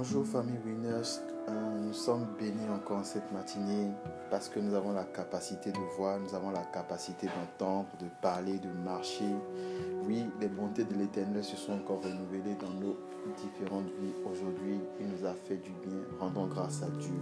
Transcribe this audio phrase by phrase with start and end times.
[0.00, 3.90] Bonjour famille Winners, Euh, nous sommes bénis encore cette matinée
[4.30, 8.58] parce que nous avons la capacité de voir, nous avons la capacité d'entendre, de parler,
[8.58, 9.34] de marcher.
[10.06, 12.96] Oui, les bontés de l'Éternel se sont encore renouvelées dans nos
[13.36, 14.14] différentes vies.
[14.24, 16.00] Aujourd'hui, il nous a fait du bien.
[16.18, 17.20] Rendons grâce à Dieu.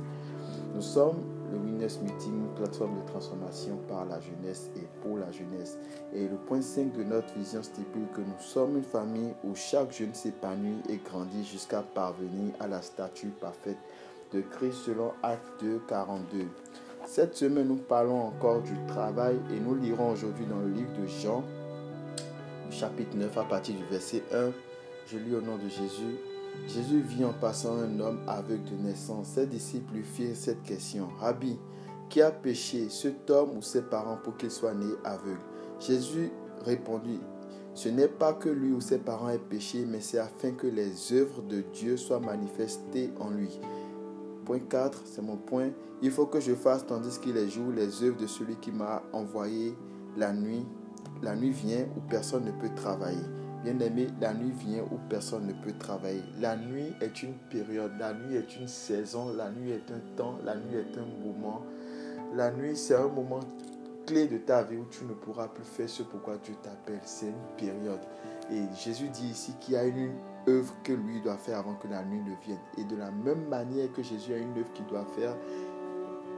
[0.74, 5.78] Nous sommes le Winners Meeting, plateforme de transformation par la jeunesse et pour la jeunesse.
[6.12, 9.92] Et le point 5 de notre vision stipule que nous sommes une famille où chaque
[9.92, 13.78] jeune s'épanouit et grandit jusqu'à parvenir à la statue parfaite
[14.32, 16.46] de Christ selon Acte 2, 42.
[17.06, 21.06] Cette semaine, nous parlons encore du travail et nous lirons aujourd'hui dans le livre de
[21.06, 21.42] Jean,
[22.70, 24.50] chapitre 9, à partir du verset 1.
[25.06, 26.18] Je lis au nom de Jésus.
[26.66, 29.28] Jésus vit en passant un homme aveugle de naissance.
[29.28, 31.08] Ses disciples lui firent cette question.
[31.18, 31.58] Rabbi,
[32.08, 35.40] qui a péché, cet homme ou ses parents pour qu'il soit né aveugle?
[35.80, 36.30] Jésus
[36.64, 37.20] répondit,
[37.74, 41.12] ce n'est pas que lui ou ses parents aient péché, mais c'est afin que les
[41.12, 43.60] œuvres de Dieu soient manifestées en lui.
[44.44, 45.70] Point 4, c'est mon point.
[46.02, 49.02] Il faut que je fasse tandis qu'il est jour les œuvres de celui qui m'a
[49.12, 49.76] envoyé
[50.16, 50.66] la nuit.
[51.22, 53.18] La nuit vient où personne ne peut travailler.
[53.64, 56.22] Bien-aimé, la nuit vient où personne ne peut travailler.
[56.40, 60.38] La nuit est une période, la nuit est une saison, la nuit est un temps,
[60.44, 61.62] la nuit est un moment.
[62.34, 63.40] La nuit, c'est un moment
[64.06, 67.00] clé de ta vie où tu ne pourras plus faire ce pourquoi Dieu t'appelle.
[67.04, 68.00] C'est une période.
[68.50, 70.12] Et Jésus dit ici qu'il y a une
[70.46, 72.60] œuvre que lui doit faire avant que la nuit ne vienne.
[72.78, 75.36] Et de la même manière que Jésus a une œuvre qu'il doit faire,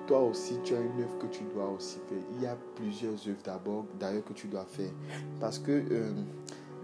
[0.07, 2.19] toi aussi, tu as une œuvre que tu dois aussi faire.
[2.35, 4.91] Il y a plusieurs œuvres d'abord, d'ailleurs, que tu dois faire.
[5.39, 6.13] Parce que euh,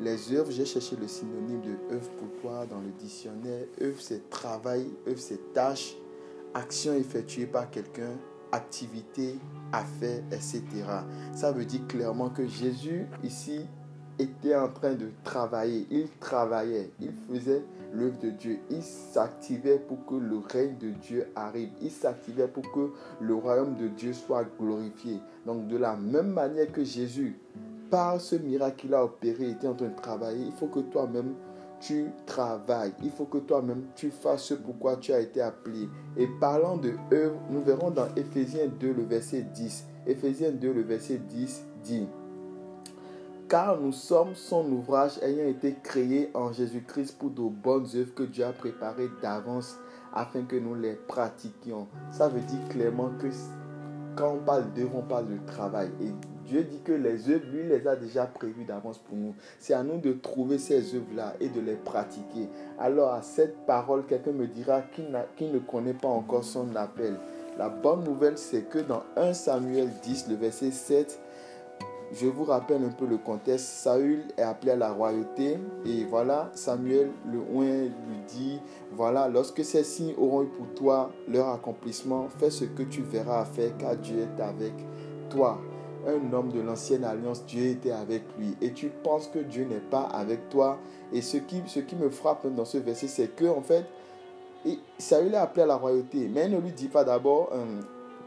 [0.01, 3.65] les œuvres, j'ai cherché le synonyme de œuvre pour toi dans le dictionnaire.
[3.81, 5.97] œuvre, c'est travail, œuvre, c'est tâche,
[6.55, 8.13] action effectuée par quelqu'un,
[8.53, 9.39] activité,
[9.73, 10.63] affaire, etc.
[11.35, 13.67] Ça veut dire clairement que Jésus, ici,
[14.19, 15.87] était en train de travailler.
[15.91, 18.59] Il travaillait, il faisait l'œuvre de Dieu.
[18.71, 21.71] Il s'activait pour que le règne de Dieu arrive.
[21.83, 25.21] Il s'activait pour que le royaume de Dieu soit glorifié.
[25.45, 27.39] Donc de la même manière que Jésus,
[27.91, 31.35] par ce miracle qu'il a opéré, était en train de travailler, il faut que toi-même
[31.81, 32.95] tu travailles.
[33.03, 35.89] Il faut que toi-même tu fasses ce pourquoi tu as été appelé.
[36.17, 39.85] Et parlant de œuvre, nous verrons dans Éphésiens 2, le verset 10.
[40.07, 42.07] Éphésiens 2, le verset 10 dit
[43.49, 48.25] car nous sommes son ouvrage ayant été créé en Jésus-Christ pour de bonnes œuvres que
[48.25, 49.77] Dieu a préparées d'avance
[50.13, 51.87] afin que nous les pratiquions.
[52.11, 53.29] Ça veut dire clairement que
[54.17, 55.91] quand on parle d'œuvre, on parle de travail.
[56.47, 59.35] Dieu dit que les œuvres, lui, les a déjà prévues d'avance pour nous.
[59.59, 62.49] C'est à nous de trouver ces œuvres-là et de les pratiquer.
[62.79, 67.17] Alors à cette parole, quelqu'un me dira qu'il ne connaît pas encore son appel.
[67.59, 71.19] La bonne nouvelle, c'est que dans 1 Samuel 10, le verset 7,
[72.13, 73.67] je vous rappelle un peu le contexte.
[73.67, 78.61] Saül est appelé à la royauté et voilà, Samuel le oint lui dit,
[78.93, 83.41] voilà, lorsque ces signes auront eu pour toi leur accomplissement, fais ce que tu verras
[83.41, 84.75] à faire car Dieu est avec
[85.31, 85.59] toi.
[86.07, 88.57] Un homme de l'ancienne alliance, Dieu était avec lui.
[88.61, 90.79] Et tu penses que Dieu n'est pas avec toi.
[91.13, 93.87] Et ce qui, ce qui me frappe dans ce verset, c'est que en fait,
[94.99, 96.31] Saül est appelé à la royauté.
[96.33, 97.81] Mais il ne lui dit pas d'abord, euh,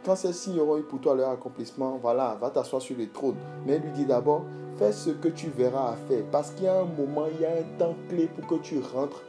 [0.03, 3.37] quand signes auront eu pour toi leur accomplissement, voilà, va t'asseoir sur le trône.
[3.65, 4.43] Mais il lui dit d'abord,
[4.77, 6.23] fais ce que tu verras à faire.
[6.31, 8.79] Parce qu'il y a un moment, il y a un temps clé pour que tu
[8.79, 9.23] rentres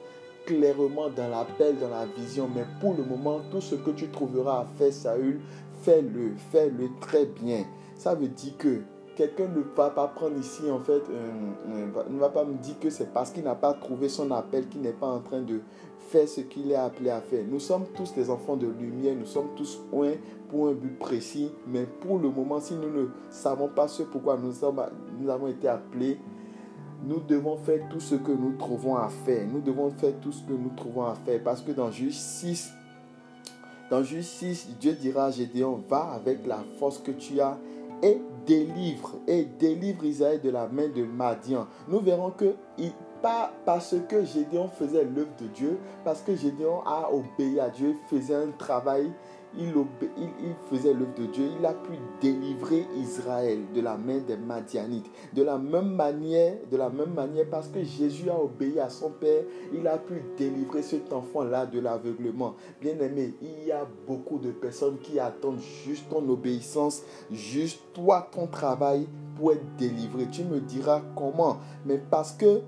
[0.45, 2.49] clairement dans l'appel, dans la vision.
[2.53, 5.41] Mais pour le moment, tout ce que tu trouveras à faire, Saül,
[5.83, 7.65] fais-le, fais-le très bien.
[8.01, 8.81] Ça veut dire que
[9.15, 12.89] quelqu'un ne va pas prendre ici, en fait, euh, ne va pas me dire que
[12.89, 15.61] c'est parce qu'il n'a pas trouvé son appel qu'il n'est pas en train de
[16.09, 17.45] faire ce qu'il est appelé à faire.
[17.47, 20.13] Nous sommes tous des enfants de lumière, nous sommes tous un
[20.49, 24.39] pour un but précis, mais pour le moment, si nous ne savons pas ce pourquoi
[24.39, 24.81] nous, sommes,
[25.21, 26.19] nous avons été appelés,
[27.05, 29.47] nous devons faire tout ce que nous trouvons à faire.
[29.47, 31.43] Nous devons faire tout ce que nous trouvons à faire.
[31.43, 32.73] Parce que dans Juge 6,
[33.91, 37.59] dans Juge 6, Dieu dira à Gédéon, va avec la force que tu as
[38.03, 41.67] et délivre, et délivre Israël de la main de Madian.
[41.89, 42.93] Nous verrons que il,
[43.23, 47.95] pas parce que Gédéon faisait l'œuvre de Dieu, parce que Gédéon a obéi à Dieu,
[48.09, 49.13] faisait un travail
[49.59, 49.73] il,
[50.17, 55.11] il, faisait l'œuvre de Dieu, il a pu délivrer Israël de la main des Madianites.
[55.33, 59.11] De la même manière, de la même manière, parce que Jésus a obéi à son
[59.11, 59.43] Père,
[59.73, 62.55] il a pu délivrer cet enfant-là de l'aveuglement.
[62.81, 68.29] Bien aimé, il y a beaucoup de personnes qui attendent juste ton obéissance, juste toi,
[68.33, 69.07] ton travail
[69.37, 70.27] pour être délivré.
[70.31, 72.61] Tu me diras comment, mais parce que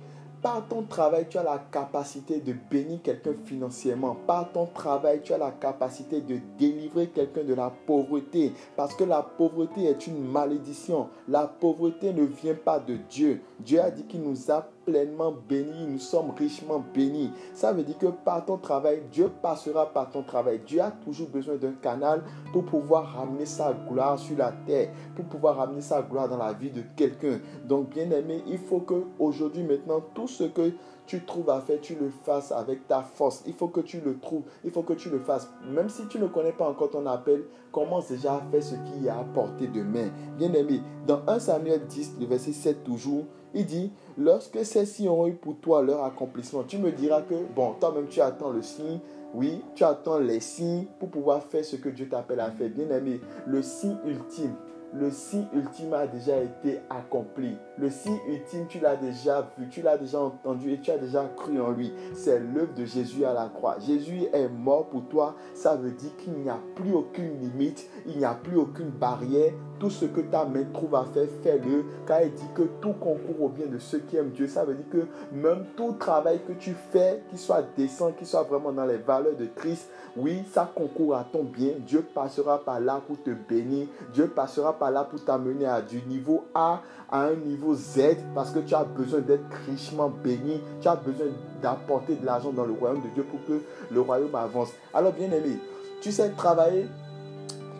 [0.42, 4.16] par ton travail, tu as la capacité de bénir quelqu'un financièrement.
[4.26, 8.52] Par ton travail, tu as la capacité de délivrer quelqu'un de la pauvreté.
[8.76, 11.08] Parce que la pauvreté est une malédiction.
[11.28, 13.40] La pauvreté ne vient pas de Dieu.
[13.60, 17.30] Dieu a dit qu'il nous a pleinement bénis, nous sommes richement bénis.
[17.54, 20.60] Ça veut dire que par ton travail, Dieu passera par ton travail.
[20.66, 25.24] Dieu a toujours besoin d'un canal pour pouvoir ramener sa gloire sur la terre, pour
[25.26, 27.38] pouvoir ramener sa gloire dans la vie de quelqu'un.
[27.66, 30.72] Donc, bien aimé, il faut que aujourd'hui, maintenant, tout ce que
[31.06, 33.42] tu trouves à faire, tu le fasses avec ta force.
[33.46, 35.48] Il faut que tu le trouves, il faut que tu le fasses.
[35.68, 39.06] Même si tu ne connais pas encore ton appel, commence déjà à faire ce qui
[39.06, 40.10] est à portée de main.
[40.38, 45.26] Bien aimé, dans 1 Samuel 10, le verset 7 toujours, il dit, lorsque ceux-ci ont
[45.26, 48.98] eu pour toi leur accomplissement, tu me diras que, bon, toi-même tu attends le signe,
[49.34, 52.68] oui, tu attends les signes pour pouvoir faire ce que Dieu t'appelle à faire.
[52.68, 54.54] Bien aimé, le signe ultime,
[54.94, 57.56] le signe ultime a déjà été accompli.
[57.78, 61.24] Le signe ultime, tu l'as déjà vu, tu l'as déjà entendu et tu as déjà
[61.34, 61.92] cru en lui.
[62.14, 63.78] C'est l'œuvre de Jésus à la croix.
[63.78, 65.34] Jésus est mort pour toi.
[65.54, 69.52] Ça veut dire qu'il n'y a plus aucune limite, il n'y a plus aucune barrière.
[69.82, 71.84] Tout ce que ta main trouve à faire, fais-le.
[72.06, 74.46] Car il dit que tout concourt au bien de ceux qui aiment Dieu.
[74.46, 78.44] Ça veut dire que même tout travail que tu fais, qu'il soit décent, qu'il soit
[78.44, 81.72] vraiment dans les valeurs de Christ, oui, ça concourt à ton bien.
[81.84, 83.88] Dieu passera par là pour te bénir.
[84.14, 88.52] Dieu passera par là pour t'amener à du niveau A à un niveau Z parce
[88.52, 90.60] que tu as besoin d'être richement béni.
[90.80, 91.26] Tu as besoin
[91.60, 93.60] d'apporter de l'argent dans le royaume de Dieu pour que
[93.92, 94.68] le royaume avance.
[94.94, 95.58] Alors, bien aimé,
[96.00, 96.86] tu sais, travailler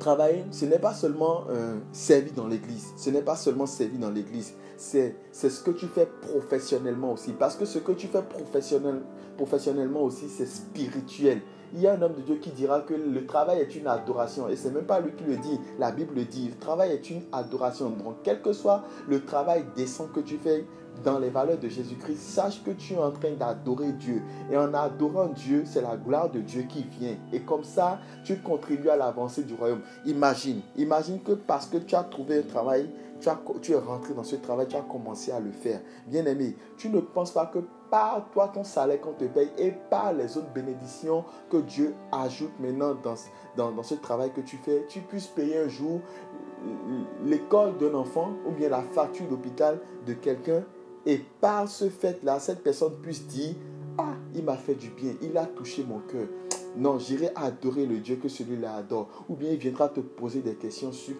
[0.02, 2.92] travailler, ce n'est pas seulement euh, servir dans l'église.
[2.96, 4.54] Ce n'est pas seulement servir dans l'église.
[4.76, 7.32] C'est, ce que tu fais professionnellement aussi.
[7.32, 9.02] Parce que ce que tu fais professionnel,
[9.36, 11.40] professionnellement aussi, c'est spirituel
[11.74, 14.48] il y a un homme de Dieu qui dira que le travail est une adoration.
[14.48, 16.48] Et ce n'est même pas lui qui le dit, la Bible le dit.
[16.48, 17.90] Le travail est une adoration.
[17.90, 20.64] Donc, quel que soit le travail décent que tu fais
[21.04, 24.22] dans les valeurs de Jésus-Christ, sache que tu es en train d'adorer Dieu.
[24.50, 27.16] Et en adorant Dieu, c'est la gloire de Dieu qui vient.
[27.32, 29.80] Et comme ça, tu contribues à l'avancée du royaume.
[30.04, 32.90] Imagine, imagine que parce que tu as trouvé un travail,
[33.20, 35.80] tu, as, tu es rentré dans ce travail, tu as commencé à le faire.
[36.06, 37.58] Bien aimé, tu ne penses pas que
[37.92, 42.58] par toi ton salaire qu'on te paye et par les autres bénédictions que Dieu ajoute
[42.58, 43.16] maintenant dans,
[43.54, 46.00] dans, dans ce travail que tu fais, tu puisses payer un jour
[47.22, 50.64] l'école d'un enfant ou bien la facture d'hôpital de quelqu'un
[51.04, 53.56] et par ce fait-là, cette personne puisse dire,
[53.98, 56.28] ah, il m'a fait du bien, il a touché mon cœur.
[56.78, 59.26] Non, j'irai adorer le Dieu que celui-là adore.
[59.28, 61.14] Ou bien il viendra te poser des questions sur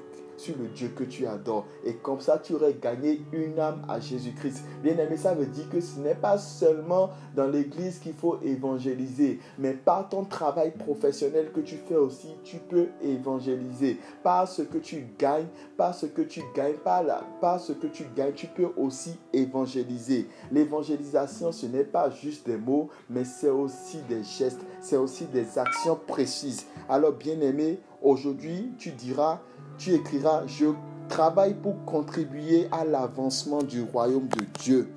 [0.50, 1.66] le Dieu que tu adores.
[1.84, 4.64] Et comme ça, tu aurais gagné une âme à Jésus-Christ.
[4.82, 9.38] Bien aimé, ça veut dire que ce n'est pas seulement dans l'église qu'il faut évangéliser,
[9.58, 13.98] mais par ton travail professionnel que tu fais aussi, tu peux évangéliser.
[14.22, 15.46] Par ce que tu gagnes,
[15.76, 19.18] par ce que tu gagnes, par, la, par ce que tu gagnes, tu peux aussi
[19.32, 20.28] évangéliser.
[20.50, 25.58] L'évangélisation, ce n'est pas juste des mots, mais c'est aussi des gestes, c'est aussi des
[25.58, 26.66] actions précises.
[26.88, 29.40] Alors, bien aimé, aujourd'hui, tu diras,
[29.78, 30.66] tu écriras, je
[31.08, 34.88] travaille pour contribuer à l'avancement du royaume de Dieu.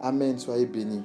[0.00, 1.02] Amen, soyez bénis.